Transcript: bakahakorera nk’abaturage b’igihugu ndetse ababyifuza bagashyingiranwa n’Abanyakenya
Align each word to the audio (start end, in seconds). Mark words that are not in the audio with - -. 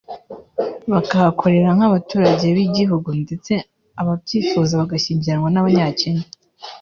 bakahakorera 0.91 1.69
nk’abaturage 1.77 2.45
b’igihugu 2.55 3.09
ndetse 3.23 3.53
ababyifuza 4.01 4.73
bagashyingiranwa 4.81 5.49
n’Abanyakenya 5.51 6.25